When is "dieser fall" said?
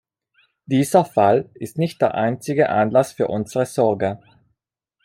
0.65-1.51